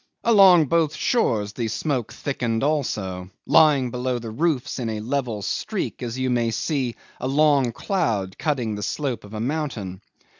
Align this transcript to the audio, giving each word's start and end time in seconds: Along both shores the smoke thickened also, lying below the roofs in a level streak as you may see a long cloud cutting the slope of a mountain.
Along 0.23 0.65
both 0.65 0.95
shores 0.95 1.53
the 1.53 1.67
smoke 1.67 2.11
thickened 2.11 2.63
also, 2.63 3.29
lying 3.45 3.91
below 3.91 4.17
the 4.17 4.31
roofs 4.31 4.79
in 4.79 4.89
a 4.89 4.99
level 4.99 5.43
streak 5.43 6.01
as 6.01 6.17
you 6.17 6.31
may 6.31 6.49
see 6.49 6.95
a 7.19 7.27
long 7.27 7.71
cloud 7.71 8.35
cutting 8.39 8.73
the 8.73 8.81
slope 8.81 9.23
of 9.23 9.35
a 9.35 9.39
mountain. 9.39 10.01